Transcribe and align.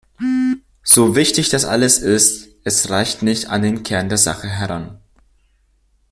So 0.81 1.15
wichtig 1.15 1.49
das 1.49 1.63
alles 1.63 1.99
ist, 1.99 2.55
es 2.63 2.89
reicht 2.89 3.21
nicht 3.21 3.49
an 3.49 3.61
den 3.61 3.83
Kern 3.83 4.09
der 4.09 4.17
Sache 4.17 4.47
heran. 4.49 4.97